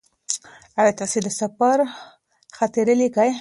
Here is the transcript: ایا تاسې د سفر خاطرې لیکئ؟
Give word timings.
ایا 0.79 0.91
تاسې 0.99 1.17
د 1.25 1.27
سفر 1.39 1.77
خاطرې 2.55 2.95
لیکئ؟ 3.01 3.29